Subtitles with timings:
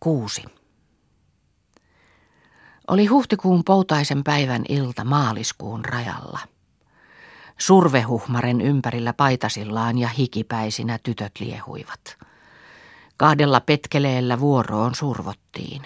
[0.00, 0.42] Kuusi.
[2.88, 6.38] Oli huhtikuun poutaisen päivän ilta maaliskuun rajalla.
[7.58, 12.18] Survehuhmaren ympärillä paitasillaan ja hikipäisinä tytöt liehuivat.
[13.16, 15.82] Kahdella petkeleellä vuoroon survottiin.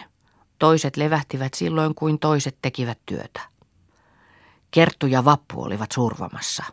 [0.59, 3.41] Toiset levähtivät silloin, kuin toiset tekivät työtä.
[4.71, 6.65] Kerttu ja Vappu olivat survomassa.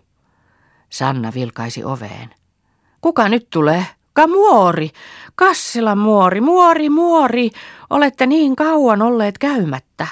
[0.89, 2.35] Sanna vilkaisi oveen.
[3.01, 3.85] Kuka nyt tulee?
[4.21, 4.89] Ka muori,
[5.35, 7.49] Kassila muori, muori, muori,
[7.89, 10.07] olette niin kauan olleet käymättä.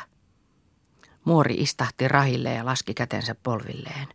[1.26, 4.08] Muori istahti rahille ja laski kätensä polvilleen.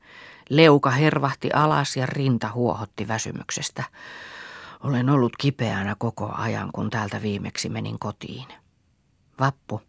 [0.50, 3.84] Leuka hervahti alas ja rinta huohotti väsymyksestä.
[4.80, 8.46] Olen ollut kipeänä koko ajan, kun täältä viimeksi menin kotiin.
[9.40, 9.80] Vappu,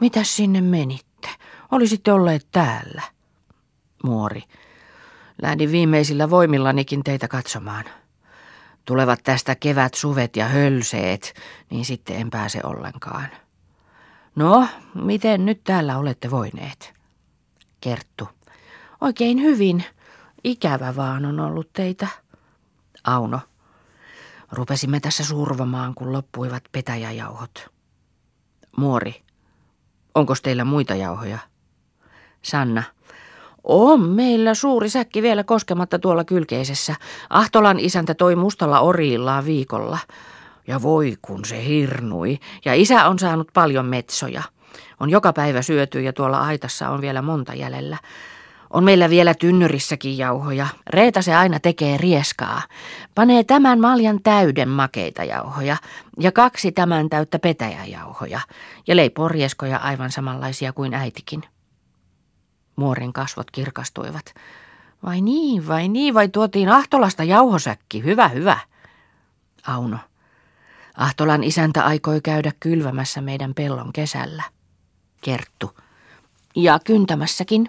[0.00, 1.28] mitä sinne menitte?
[1.70, 3.02] Olisitte olleet täällä.
[4.04, 4.42] Muori,
[5.42, 7.84] lähdin viimeisillä voimillanikin teitä katsomaan.
[8.84, 11.34] Tulevat tästä kevät, suvet ja hölseet,
[11.70, 13.28] niin sitten en pääse ollenkaan.
[14.36, 16.94] No, miten nyt täällä olette voineet?
[17.80, 18.28] Kerttu.
[19.00, 19.84] Oikein hyvin.
[20.44, 22.08] Ikävä vaan on ollut teitä.
[23.04, 23.40] Auno.
[24.52, 27.68] Rupesimme tässä survomaan, kun loppuivat petäjäjauhot.
[28.76, 29.22] Muori.
[30.14, 31.38] Onko teillä muita jauhoja?
[32.42, 32.82] Sanna.
[33.64, 36.94] On meillä suuri säkki vielä koskematta tuolla kylkeisessä.
[37.30, 39.98] Ahtolan isäntä toi mustalla oriillaan viikolla.
[40.66, 42.38] Ja voi kun se hirnui.
[42.64, 44.42] Ja isä on saanut paljon metsoja.
[45.00, 47.96] On joka päivä syöty ja tuolla aitassa on vielä monta jäljellä.
[48.70, 50.66] On meillä vielä tynnyrissäkin jauhoja.
[50.86, 52.62] Reeta se aina tekee rieskaa.
[53.14, 55.76] Panee tämän maljan täyden makeita jauhoja
[56.18, 58.40] ja kaksi tämän täyttä petäjäjauhoja.
[58.86, 61.42] Ja leipoo rieskoja aivan samanlaisia kuin äitikin.
[62.80, 64.34] Muorin kasvot kirkastuivat.
[65.04, 68.04] Vai niin, vai niin, vai tuotiin Ahtolasta jauhosäkki.
[68.04, 68.58] Hyvä, hyvä.
[69.66, 69.98] Auno.
[70.96, 74.42] Ahtolan isäntä aikoi käydä kylvämässä meidän pellon kesällä.
[75.20, 75.76] Kerttu.
[76.56, 77.68] Ja kyntämässäkin.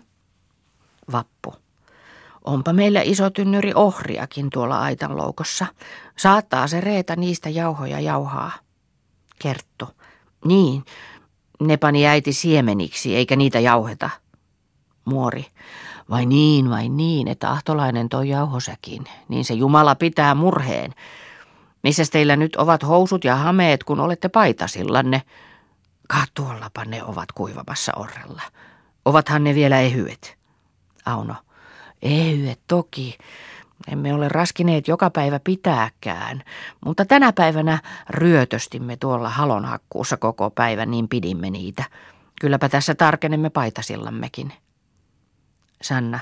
[1.11, 1.53] Vappu.
[2.43, 5.65] Onpa meillä iso tynnyri ohriakin tuolla aitan loukossa.
[6.17, 8.51] Saattaa se Reeta niistä jauhoja jauhaa.
[9.41, 9.87] Kerttu.
[10.45, 10.85] Niin,
[11.59, 14.09] ne pani äiti siemeniksi, eikä niitä jauheta.
[15.05, 15.45] Muori.
[16.09, 19.03] Vai niin, vai niin, että ahtolainen toi jauhosäkin.
[19.29, 20.93] Niin se Jumala pitää murheen.
[21.83, 25.21] Missä teillä nyt ovat housut ja hameet, kun olette paitasillanne?
[26.07, 28.41] Ka tuollapa ne ovat kuivamassa orrella.
[29.05, 30.37] Ovathan ne vielä ehyet.
[31.05, 31.35] Auno.
[32.01, 33.17] Ehyet toki.
[33.91, 36.43] Emme ole raskineet joka päivä pitääkään,
[36.85, 37.79] mutta tänä päivänä
[38.09, 41.83] ryötöstimme tuolla halonhakkuussa koko päivän, niin pidimme niitä.
[42.41, 44.53] Kylläpä tässä tarkenemme paitasillammekin.
[45.81, 46.19] Sanna.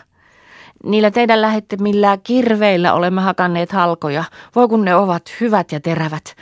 [0.83, 1.41] Niillä teidän
[1.79, 4.23] millä kirveillä olemme hakanneet halkoja.
[4.55, 6.35] Voi kun ne ovat hyvät ja terävät.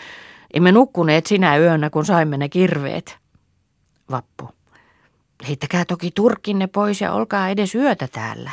[0.54, 3.18] Emme nukkuneet sinä yönä, kun saimme ne kirveet.
[4.12, 4.50] Vappu.
[5.48, 8.52] Heittäkää toki turkkinne pois ja olkaa edes yötä täällä.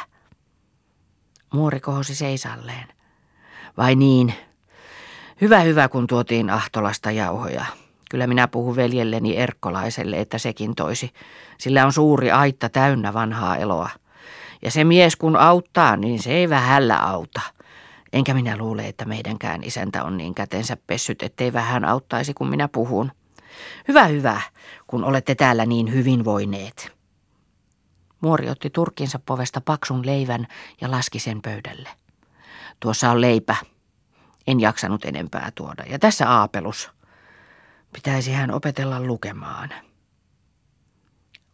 [1.53, 2.89] Muori kohosi seisalleen.
[3.77, 4.35] Vai niin?
[5.41, 7.65] Hyvä hyvä, kun tuotiin Ahtolasta jauhoja.
[8.11, 11.11] Kyllä minä puhun veljelleni Erkkolaiselle, että sekin toisi.
[11.59, 13.91] Sillä on suuri aitta täynnä vanhaa eloa.
[14.65, 17.41] Ja se mies kun auttaa, niin se ei vähällä auta.
[18.13, 22.69] Enkä minä luule, että meidänkään isäntä on niin kätensä pessyt, ettei vähän auttaisi, kun minä
[22.69, 23.13] puhun.
[23.89, 24.41] Hyvä, hyvä,
[24.87, 26.93] kun olette täällä niin hyvin voineet.
[28.21, 30.47] Muori otti turkkinsa povesta paksun leivän
[30.81, 31.89] ja laski sen pöydälle.
[32.81, 33.57] Tuossa on leipä.
[34.47, 35.83] En jaksanut enempää tuoda.
[35.91, 36.91] Ja tässä aapelus.
[37.93, 39.71] Pitäisi hän opetella lukemaan.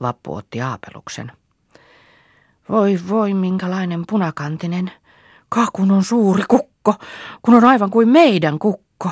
[0.00, 1.32] Vappu otti aapeluksen.
[2.71, 4.93] Voi voi, minkälainen punakantinen.
[5.49, 6.95] Kakun on suuri kukko,
[7.43, 9.11] kun on aivan kuin meidän kukko.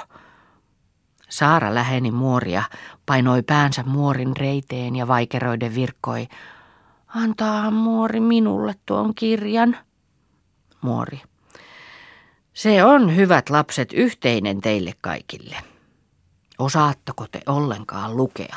[1.28, 2.62] Saara läheni muoria,
[3.06, 6.28] painoi päänsä muorin reiteen ja vaikeroiden virkkoi.
[7.06, 9.76] Antaa muori minulle tuon kirjan.
[10.80, 11.22] Muori.
[12.52, 15.56] Se on, hyvät lapset, yhteinen teille kaikille.
[16.58, 18.56] Osaatteko te ollenkaan lukea?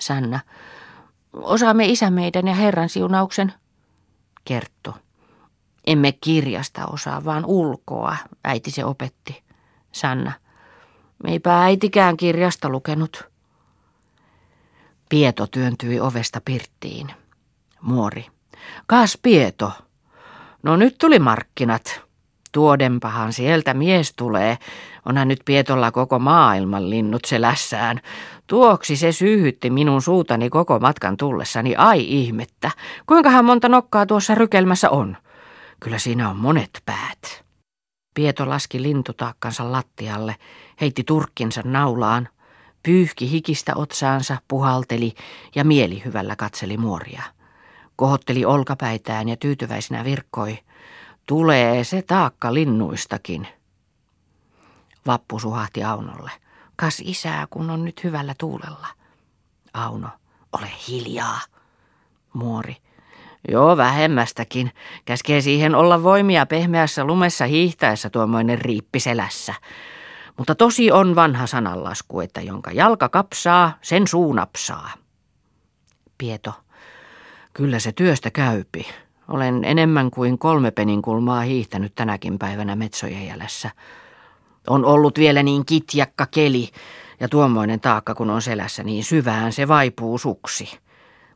[0.00, 0.40] Sanna.
[1.32, 3.52] Osaamme isä meidän ja Herran siunauksen.
[4.44, 4.94] Kerttu.
[5.86, 9.42] Emme kirjasta osaa, vaan ulkoa, äiti se opetti.
[9.92, 10.32] Sanna.
[11.26, 13.24] Eipä äitikään kirjasta lukenut.
[15.08, 17.10] Pieto työntyi ovesta pirttiin.
[17.80, 18.26] Muori.
[18.86, 19.72] Kas Pieto.
[20.62, 22.07] No nyt tuli markkinat.
[22.52, 24.58] Tuodempahan sieltä mies tulee.
[25.04, 28.00] Onhan nyt Pietolla koko maailman linnut selässään.
[28.46, 31.76] Tuoksi se syyhytti minun suutani koko matkan tullessani.
[31.76, 32.70] Ai ihmettä.
[33.06, 35.16] Kuinkahan monta nokkaa tuossa rykelmässä on?
[35.80, 37.44] Kyllä siinä on monet päät.
[38.14, 40.36] Pieto laski lintutaakkansa lattialle,
[40.80, 42.28] heitti turkkinsa naulaan.
[42.82, 45.14] Pyyhki hikistä otsaansa, puhalteli
[45.54, 47.22] ja mielihyvällä katseli muoria.
[47.96, 50.58] Kohotteli olkapäitään ja tyytyväisenä virkkoi.
[51.28, 53.48] Tulee se taakka linnuistakin.
[55.06, 56.30] Vappu suhahti Aunolle.
[56.76, 58.86] Kas isää, kun on nyt hyvällä tuulella.
[59.74, 60.08] Auno,
[60.52, 61.40] ole hiljaa.
[62.32, 62.76] Muori.
[63.48, 64.72] Joo, vähemmästäkin.
[65.04, 69.54] Käskee siihen olla voimia pehmeässä lumessa hiihtäessä tuommoinen riippi selässä.
[70.36, 74.90] Mutta tosi on vanha sananlasku, että jonka jalka kapsaa, sen suu napsaa.
[76.18, 76.52] Pieto.
[77.52, 78.86] Kyllä se työstä käypi.
[79.28, 83.70] Olen enemmän kuin kolme peninkulmaa hiihtänyt tänäkin päivänä metsojen jäljessä.
[84.66, 86.68] On ollut vielä niin kitjakka keli
[87.20, 90.78] ja tuommoinen taakka kun on selässä, niin syvään se vaipuu suksi.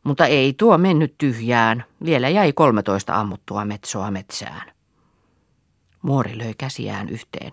[0.03, 4.71] Mutta ei tuo mennyt tyhjään, vielä jäi 13 ammuttua metsoa metsään.
[6.01, 7.51] Muori löi käsiään yhteen.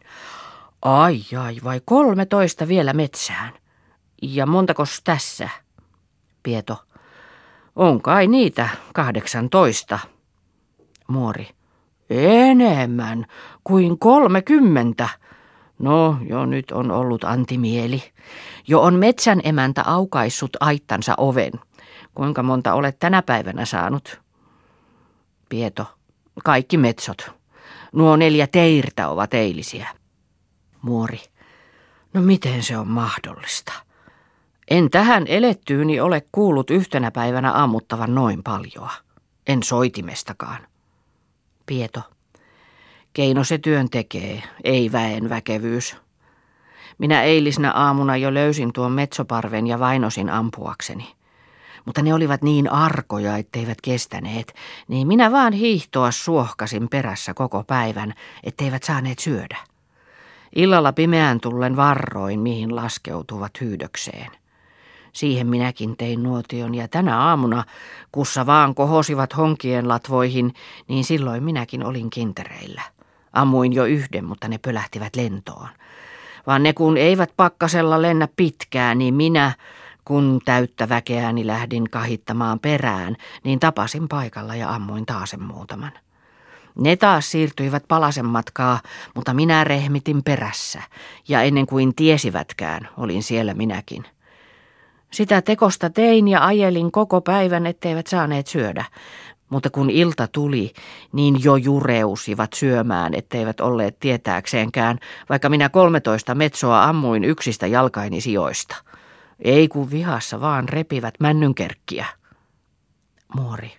[0.83, 3.53] Ai ai, vai 13 vielä metsään?
[4.23, 5.49] Ja montakos tässä?
[6.43, 6.77] Pieto.
[7.77, 9.99] On kai niitä 18.
[11.11, 11.49] Muori.
[12.11, 13.27] Enemmän
[13.65, 15.09] kuin kolmekymmentä.
[15.79, 18.03] No, jo nyt on ollut antimieli.
[18.69, 21.53] Jo on metsän emäntä aukaissut aittansa oven.
[22.15, 24.21] Kuinka monta olet tänä päivänä saanut?
[25.49, 25.87] Pieto.
[26.45, 27.31] Kaikki metsot.
[27.93, 29.89] Nuo neljä teirtä ovat eilisiä.
[30.83, 31.21] Muori.
[32.15, 33.73] No miten se on mahdollista?
[34.71, 38.93] En tähän elettyyni ole kuullut yhtenä päivänä ammuttavan noin paljoa.
[39.47, 40.70] En soitimestakaan.
[41.71, 42.01] Pieto.
[43.13, 45.97] Keino se työn tekee, ei väen väkevyys.
[46.99, 51.15] Minä eilisnä aamuna jo löysin tuon metsoparven ja vainosin ampuakseni.
[51.85, 54.55] Mutta ne olivat niin arkoja, etteivät kestäneet,
[54.89, 58.15] niin minä vaan hiihtoa suohkasin perässä koko päivän,
[58.45, 59.57] etteivät saaneet syödä.
[60.57, 64.31] Illalla pimeään tullen varroin, mihin laskeutuvat hyydökseen.
[65.13, 67.65] Siihen minäkin tein nuotion ja tänä aamuna,
[68.13, 70.55] kussa vaan kohosivat honkien latvoihin,
[70.89, 72.83] niin silloin minäkin olin kintereillä.
[73.33, 75.69] Ammuin jo yhden, mutta ne pölähtivät lentoon.
[76.47, 79.53] Vaan ne kun eivät pakkasella lennä pitkään, niin minä,
[80.05, 85.93] kun täyttä väkeäni lähdin kahittamaan perään, niin tapasin paikalla ja ammuin taasen muutaman.
[86.75, 88.81] Ne taas siirtyivät palasen matkaa,
[89.15, 90.83] mutta minä rehmitin perässä,
[91.29, 94.05] ja ennen kuin tiesivätkään, olin siellä minäkin.
[95.13, 98.85] Sitä tekosta tein ja ajelin koko päivän, etteivät saaneet syödä,
[99.51, 100.73] mutta kun ilta tuli,
[101.13, 104.99] niin jo jureusivat syömään, etteivät olleet tietääkseenkään,
[105.29, 108.77] vaikka minä kolmetoista metsoa ammuin yksistä jalkaini sijoista.
[109.39, 112.07] Ei kun vihassa vaan repivät männynkerkkiä.
[113.35, 113.73] Muori.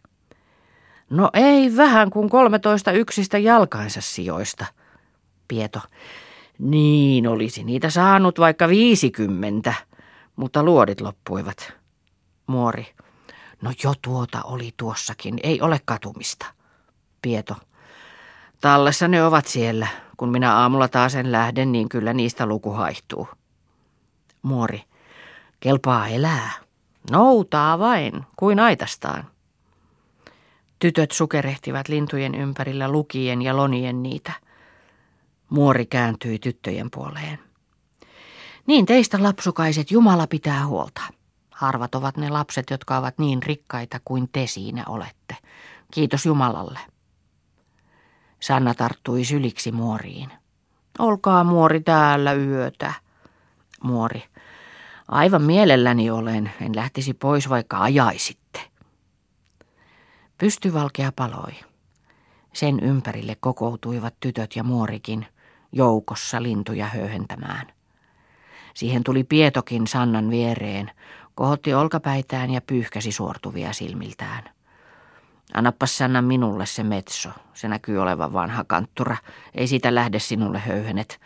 [1.09, 4.65] No ei vähän kuin kolmetoista yksistä jalkainsa sijoista.
[5.47, 5.79] Pieto.
[6.59, 9.73] Niin olisi niitä saanut vaikka viisikymmentä,
[10.35, 11.73] mutta luodit loppuivat.
[12.47, 12.87] Muori.
[13.61, 16.45] No jo tuota oli tuossakin, ei ole katumista.
[17.21, 17.55] Pieto.
[18.61, 19.87] Tallessa ne ovat siellä.
[20.17, 23.27] Kun minä aamulla taasen lähden, niin kyllä niistä luku haihtuu.
[24.41, 24.83] Muori.
[25.59, 26.51] Kelpaa elää.
[27.11, 29.27] Noutaa vain, kuin aitastaan.
[30.79, 34.31] Tytöt sukerehtivat lintujen ympärillä lukien ja lonien niitä.
[35.49, 37.39] Muori kääntyi tyttöjen puoleen.
[38.67, 41.01] Niin teistä lapsukaiset Jumala pitää huolta.
[41.51, 45.37] Harvat ovat ne lapset, jotka ovat niin rikkaita kuin te siinä olette.
[45.93, 46.79] Kiitos Jumalalle.
[48.39, 50.31] Sanna tarttui syliksi muoriin.
[50.99, 52.93] Olkaa muori täällä yötä.
[53.83, 54.23] Muori.
[55.07, 58.59] Aivan mielelläni olen, en lähtisi pois vaikka ajaisitte.
[60.37, 61.51] Pystyvalkea paloi.
[62.53, 65.25] Sen ympärille kokoutuivat tytöt ja muorikin,
[65.71, 67.67] joukossa lintuja höyhentämään.
[68.73, 70.91] Siihen tuli Pietokin Sannan viereen,
[71.35, 74.43] kohotti olkapäitään ja pyyhkäsi suortuvia silmiltään.
[75.53, 79.17] Annappas Sanna minulle se metso, se näkyy olevan vanha kanttura,
[79.55, 81.21] ei siitä lähde sinulle höyhenet.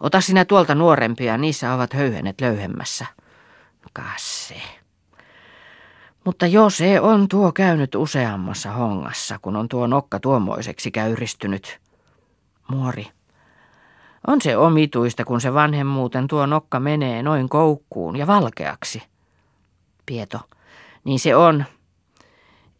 [0.00, 3.06] Ota sinä tuolta nuorempia, niissä ovat höyhenet löyhemmässä.
[3.92, 4.54] Kasse.
[6.24, 11.80] Mutta jo se on tuo käynyt useammassa hongassa, kun on tuo nokka tuommoiseksi käyristynyt.
[12.68, 13.06] Muori.
[14.26, 19.02] On se omituista, kun se vanhemmuuten tuo nokka menee noin koukkuun ja valkeaksi.
[20.06, 20.40] Pieto.
[21.04, 21.64] Niin se on.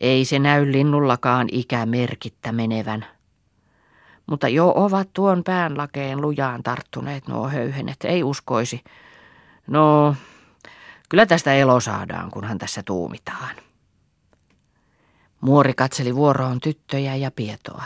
[0.01, 3.07] Ei se näy linnullakaan ikämerkittä menevän.
[4.27, 8.85] Mutta jo ovat tuon päänlakeen lujaan tarttuneet nuo höyhenet, ei uskoisi.
[9.67, 10.17] No,
[11.09, 13.57] kyllä tästä elo saadaan, kunhan tässä tuumitaan.
[15.41, 17.85] Muori katseli vuoroon tyttöjä ja Pietoa.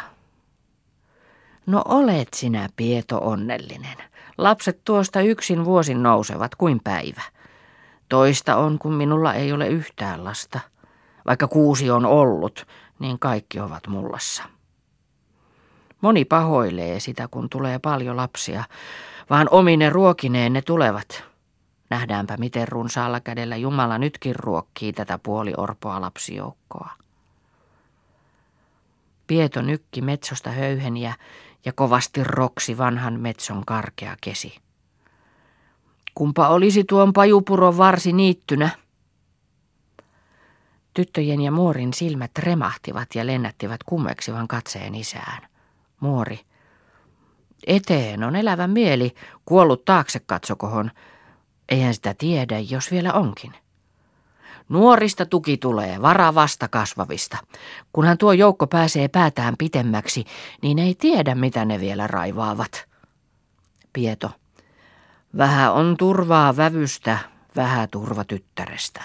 [1.69, 3.97] No olet sinä, Pieto, onnellinen.
[4.39, 7.23] Lapset tuosta yksin vuosin nousevat kuin päivä.
[8.09, 10.61] Toista on, kun minulla ei ole yhtään lasta.
[11.27, 12.67] Vaikka kuusi on ollut,
[12.99, 14.43] niin kaikki ovat mullassa.
[16.01, 18.65] Moni pahoilee sitä, kun tulee paljon lapsia,
[19.31, 21.25] vaan omine ruokineen ne tulevat.
[21.91, 26.91] Nähdäänpä, miten runsaalla kädellä Jumala nytkin ruokkii tätä puoliorpoa lapsijoukkoa.
[29.27, 31.15] Pieto nykki metsosta höyheniä
[31.65, 34.59] ja kovasti roksi vanhan metson karkea kesi.
[36.15, 38.71] Kumpa olisi tuon pajupuron varsi niittynä?
[40.95, 45.49] Tyttöjen ja Muorin silmät remahtivat ja lennättivät kummeksivan katseen isään.
[46.01, 46.41] Muori.
[47.67, 50.91] Eteen on elävä mieli, kuollut taakse katsokohon.
[51.69, 53.55] Eihän sitä tiedä, jos vielä onkin.
[54.69, 57.37] Nuorista tuki tulee, varavasta kasvavista.
[57.93, 60.25] Kunhan tuo joukko pääsee päätään pitemmäksi,
[60.63, 62.89] niin ei tiedä, mitä ne vielä raivaavat.
[63.93, 64.31] Pieto.
[65.37, 67.19] Vähän on turvaa vävystä,
[67.57, 69.05] vähän turva tyttärestä.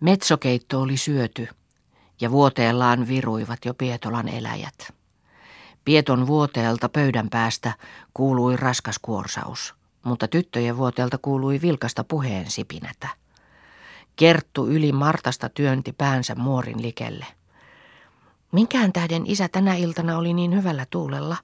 [0.00, 1.48] Metsokeitto oli syöty
[2.20, 4.94] ja vuoteellaan viruivat jo Pietolan eläjät.
[5.84, 7.72] Pieton vuoteelta pöydän päästä
[8.14, 13.08] kuului raskas kuorsaus, mutta tyttöjen vuoteelta kuului vilkasta puheen sipinätä.
[14.16, 17.26] Kerttu yli Martasta työnti päänsä muorin likelle.
[18.52, 21.36] Minkään tähden isä tänä iltana oli niin hyvällä tuulella?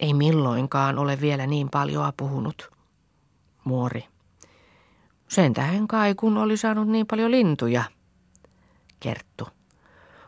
[0.00, 2.70] Ei milloinkaan ole vielä niin paljoa puhunut.
[3.64, 4.04] Muori.
[5.28, 7.84] Sen tähden kai, kun oli saanut niin paljon lintuja.
[9.00, 9.48] Kerttu.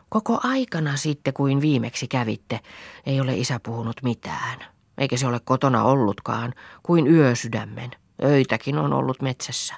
[0.09, 2.59] Koko aikana sitten, kuin viimeksi kävitte,
[3.05, 4.76] ei ole isä puhunut mitään.
[4.97, 7.91] Eikä se ole kotona ollutkaan, kuin yösydämen.
[8.23, 9.75] Öitäkin on ollut metsässä.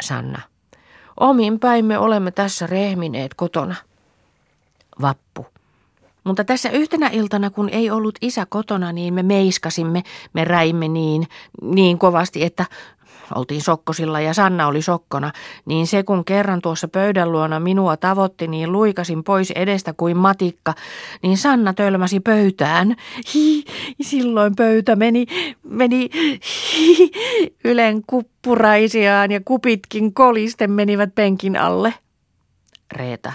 [0.00, 0.40] Sanna.
[1.20, 3.74] Omin päin me olemme tässä rehmineet kotona.
[5.00, 5.46] Vappu.
[6.24, 10.02] Mutta tässä yhtenä iltana, kun ei ollut isä kotona, niin me meiskasimme,
[10.32, 11.28] me räimme niin,
[11.62, 12.66] niin kovasti, että
[13.34, 15.32] oltiin sokkosilla ja Sanna oli sokkona,
[15.66, 20.74] niin se kun kerran tuossa pöydän luona minua tavoitti, niin luikasin pois edestä kuin matikka,
[21.22, 22.96] niin Sanna tölmäsi pöytään.
[23.34, 23.64] Hi,
[24.00, 25.26] silloin pöytä meni,
[25.62, 26.10] meni
[26.72, 27.10] hi,
[27.64, 31.94] ylen kuppuraisiaan ja kupitkin kolisten menivät penkin alle.
[32.92, 33.32] Reeta.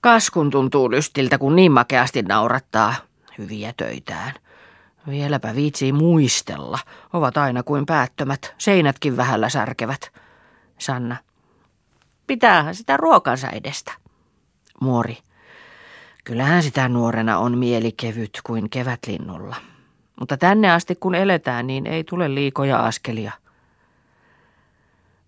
[0.00, 2.94] Kaskun tuntuu lystiltä, kun niin makeasti naurattaa
[3.38, 4.32] hyviä töitään.
[5.08, 6.78] Vieläpä viitsii muistella.
[7.12, 8.54] Ovat aina kuin päättömät.
[8.58, 10.12] Seinätkin vähällä särkevät.
[10.78, 11.16] Sanna.
[12.26, 13.92] Pitäähän sitä ruokansa edestä.
[14.80, 15.18] Muori.
[16.24, 19.56] Kyllähän sitä nuorena on mieli kevyt kuin kevätlinnulla.
[20.20, 23.32] Mutta tänne asti kun eletään, niin ei tule liikoja askelia.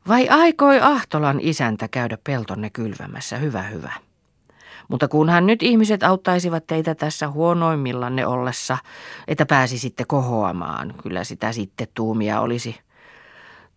[0.09, 3.37] Vai aikoi Ahtolan isäntä käydä peltonne kylvämässä?
[3.37, 3.93] Hyvä, hyvä.
[4.89, 8.79] Mutta kunhan nyt ihmiset auttaisivat teitä tässä huonoimmillanne ollessa,
[9.29, 12.77] että pääsisitte kohoamaan, kyllä sitä sitten tuumia olisi.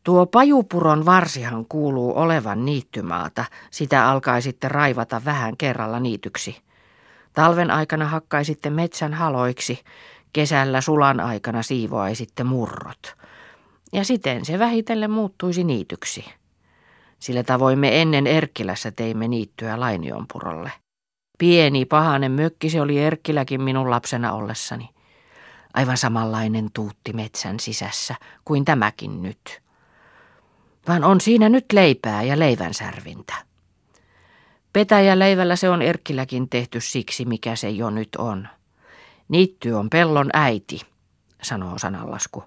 [0.03, 6.61] Tuo pajupuron varsihan kuuluu olevan niittymaata, sitä alkaisitte raivata vähän kerralla niityksi.
[7.33, 9.79] Talven aikana hakkaisitte metsän haloiksi,
[10.33, 13.15] kesällä sulan aikana siivoaisitte murrot.
[13.93, 16.25] Ja siten se vähitellen muuttuisi niityksi.
[17.19, 20.71] Sillä tavoin me ennen Erkkilässä teimme niittyä Lainionpurolle.
[21.39, 24.89] Pieni pahanen mökki se oli Erkkiläkin minun lapsena ollessani.
[25.73, 28.15] Aivan samanlainen tuutti metsän sisässä
[28.45, 29.61] kuin tämäkin nyt.
[30.87, 33.33] Vaan on siinä nyt leipää ja leivänsärvintä.
[34.73, 38.47] Petäjä leivällä se on Erkkiläkin tehty siksi, mikä se jo nyt on.
[39.27, 40.81] Niitty on pellon äiti,
[41.41, 42.43] sanoo sanallasku.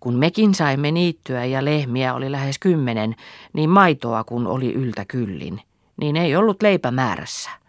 [0.00, 3.16] Kun mekin saimme niittyä ja lehmiä oli lähes kymmenen,
[3.52, 5.60] niin maitoa kun oli yltä kyllin,
[5.96, 7.61] niin ei ollut leipä määrässä.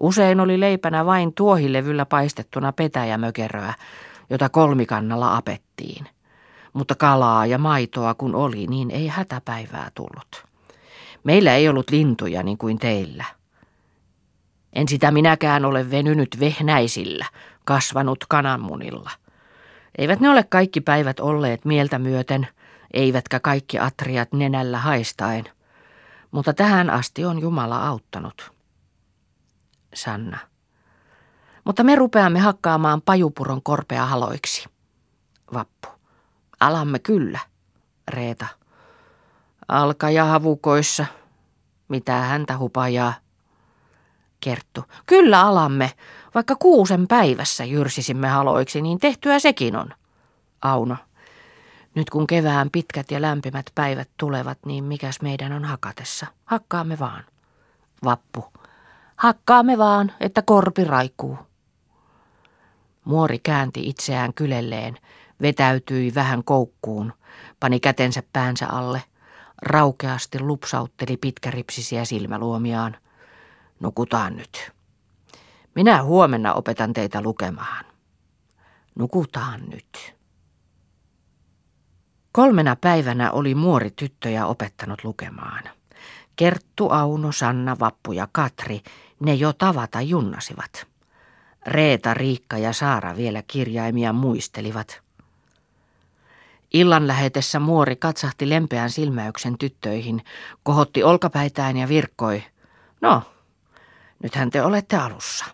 [0.00, 3.74] Usein oli leipänä vain tuohilevyllä paistettuna petäjämökeröä,
[4.30, 6.06] jota kolmikannalla apettiin.
[6.72, 10.44] Mutta kalaa ja maitoa kun oli, niin ei hätäpäivää tullut.
[11.24, 13.24] Meillä ei ollut lintuja niin kuin teillä.
[14.72, 17.26] En sitä minäkään ole venynyt vehnäisillä,
[17.64, 19.10] kasvanut kananmunilla.
[19.98, 22.48] Eivät ne ole kaikki päivät olleet mieltä myöten,
[22.94, 25.44] eivätkä kaikki atriat nenällä haistaen.
[26.30, 28.59] Mutta tähän asti on Jumala auttanut.
[29.94, 30.38] Sanna.
[31.64, 34.68] Mutta me rupeamme hakkaamaan pajupuron korpea haloiksi.
[35.54, 35.88] Vappu.
[36.60, 37.38] Alamme kyllä.
[38.08, 38.46] Reeta.
[39.68, 41.06] Alkaja havukoissa.
[41.88, 43.14] Mitä häntä hupajaa?
[44.40, 44.84] Kerttu.
[45.06, 45.92] Kyllä alamme.
[46.34, 49.90] Vaikka kuusen päivässä jyrsisimme haloiksi, niin tehtyä sekin on.
[50.62, 50.96] Auno.
[51.94, 56.26] Nyt kun kevään pitkät ja lämpimät päivät tulevat, niin mikäs meidän on hakatessa?
[56.44, 57.24] Hakkaamme vaan.
[58.04, 58.44] Vappu.
[59.20, 61.38] Hakkaamme vaan, että korpi raikuu.
[63.04, 64.96] Muori käänti itseään kylelleen,
[65.42, 67.12] Vetäytyi vähän koukkuun,
[67.60, 69.02] pani kätensä päänsä alle,
[69.62, 72.96] raukeasti lupsautteli pitkäripsisiä silmäluomiaan.
[73.80, 74.72] Nukutaan nyt.
[75.74, 77.84] Minä huomenna opetan teitä lukemaan.
[78.94, 80.14] Nukutaan nyt.
[82.32, 85.62] Kolmena päivänä oli muori tyttöjä opettanut lukemaan.
[86.36, 88.82] Kerttu, Auno, Sanna, Vappu ja Katri,
[89.20, 90.86] ne jo tavata junnasivat.
[91.66, 95.00] Reeta, Riikka ja Saara vielä kirjaimia muistelivat.
[96.72, 100.24] Illan lähetessä muori katsahti lempeän silmäyksen tyttöihin,
[100.62, 102.42] kohotti olkapäitään ja virkkoi.
[103.00, 103.22] No,
[104.22, 105.44] nythän te olette alussa.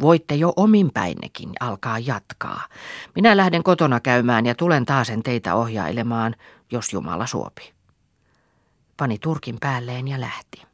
[0.00, 2.62] Voitte jo omin päinnekin alkaa jatkaa.
[3.14, 6.34] Minä lähden kotona käymään ja tulen taasen teitä ohjailemaan,
[6.70, 7.72] jos Jumala suopi.
[8.96, 10.69] Pani turkin päälleen ja lähti.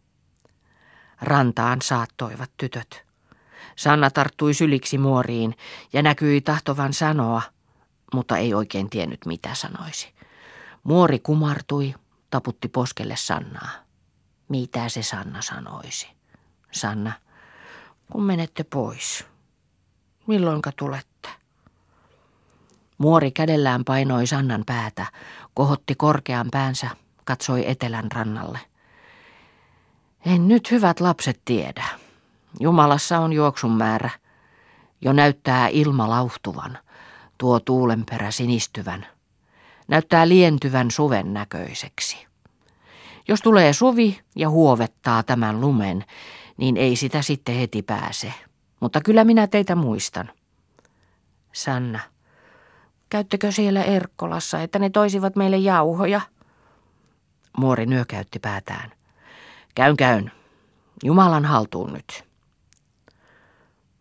[1.20, 3.06] Rantaan saattoivat tytöt.
[3.76, 5.56] Sanna tarttui syliksi muoriin
[5.92, 7.42] ja näkyi tahtovan sanoa,
[8.14, 10.14] mutta ei oikein tiennyt mitä sanoisi.
[10.82, 11.94] Muori kumartui,
[12.30, 13.70] taputti poskelle Sannaa.
[14.48, 16.08] Mitä se Sanna sanoisi?
[16.72, 17.12] Sanna,
[18.12, 19.24] kun menette pois.
[20.26, 21.28] Milloinka tulette?
[22.98, 25.06] Muori kädellään painoi Sannan päätä,
[25.54, 26.90] kohotti korkean päänsä,
[27.24, 28.58] katsoi etelän rannalle.
[30.24, 31.84] En nyt hyvät lapset tiedä.
[32.60, 34.10] Jumalassa on juoksun määrä.
[35.00, 36.78] Jo näyttää ilma lauhtuvan,
[37.38, 39.06] tuo tuulenperä sinistyvän.
[39.88, 42.26] Näyttää lientyvän suven näköiseksi.
[43.28, 46.04] Jos tulee suvi ja huovettaa tämän lumen,
[46.56, 48.34] niin ei sitä sitten heti pääse.
[48.80, 50.30] Mutta kyllä minä teitä muistan.
[51.52, 52.00] Sanna,
[53.08, 56.20] käyttekö siellä Erkkolassa, että ne toisivat meille jauhoja?
[57.58, 58.95] Muori nyökäytti päätään.
[59.76, 60.32] Käyn käyn.
[61.04, 62.24] Jumalan haltuun nyt.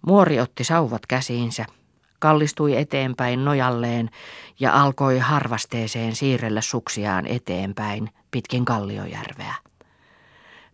[0.08, 1.66] Muori otti sauvat käsiinsä,
[2.20, 4.10] kallistui eteenpäin nojalleen
[4.60, 9.56] ja alkoi harvasteeseen siirrellä suksiaan eteenpäin pitkin Kalliojärveä.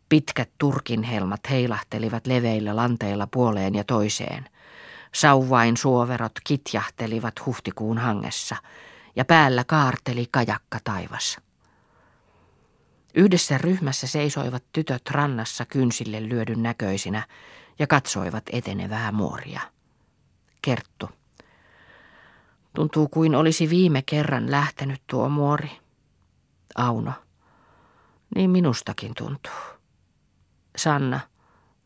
[0.10, 4.50] Pitkät turkinhelmat heilahtelivat leveillä lanteilla puoleen ja toiseen.
[5.14, 8.56] Sauvain suoverot kitjahtelivat huhtikuun hangessa
[9.16, 11.38] ja päällä kaarteli kajakka taivas.
[13.15, 17.28] Yhdessä ryhmässä seisoivat tytöt rannassa kynsille lyödyn näköisinä
[17.80, 19.62] ja katsoivat etenevää muoria.
[20.62, 21.10] Kerttu.
[22.74, 25.71] Tuntuu kuin olisi viime kerran lähtenyt tuo muori.
[26.76, 27.12] Auno.
[28.36, 29.52] Niin minustakin tuntuu.
[30.78, 31.19] Sanna.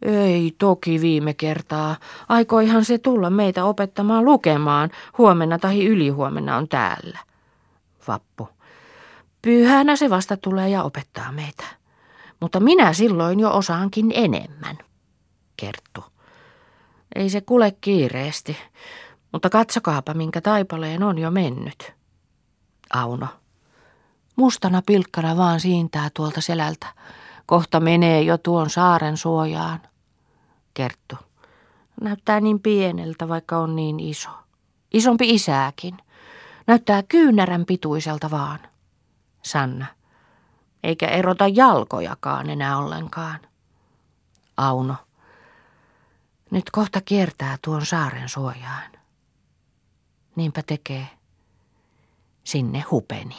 [0.02, 1.96] Ei toki viime kertaa.
[2.30, 4.90] Aikoihan se tulla meitä opettamaan lukemaan.
[5.18, 7.20] Huomenna tai ylihuomenna on täällä.
[8.08, 8.55] Vappu.
[9.46, 11.64] Pyhänä se vasta tulee ja opettaa meitä.
[12.40, 14.78] Mutta minä silloin jo osaankin enemmän.
[15.58, 16.04] Kerttu.
[17.16, 18.58] Ei se kule kiireesti,
[19.32, 21.94] mutta katsokaapa minkä taipaleen on jo mennyt.
[22.94, 23.28] Auno.
[24.36, 26.88] Mustana pilkkana vaan siintää tuolta selältä.
[27.46, 29.82] Kohta menee jo tuon saaren suojaan.
[30.74, 31.16] Kerttu.
[32.02, 34.30] Näyttää niin pieneltä, vaikka on niin iso.
[34.94, 35.98] Isompi isääkin.
[36.68, 38.60] Näyttää kyynärän pituiselta vaan.
[39.46, 39.86] Sanna.
[40.84, 43.40] Eikä erota jalkojakaan enää ollenkaan.
[44.58, 44.96] Auno.
[46.52, 48.92] Nyt kohta kiertää tuon saaren suojaan.
[50.36, 51.08] Niinpä tekee.
[52.44, 53.36] Sinne hupeni.